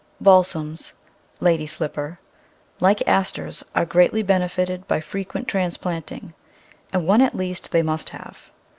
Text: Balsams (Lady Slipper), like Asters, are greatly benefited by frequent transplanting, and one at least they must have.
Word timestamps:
Balsams 0.19 0.93
(Lady 1.39 1.67
Slipper), 1.67 2.17
like 2.79 3.07
Asters, 3.07 3.63
are 3.75 3.85
greatly 3.85 4.23
benefited 4.23 4.87
by 4.87 4.99
frequent 4.99 5.47
transplanting, 5.47 6.33
and 6.91 7.05
one 7.05 7.21
at 7.21 7.35
least 7.37 7.71
they 7.71 7.83
must 7.83 8.09
have. 8.09 8.49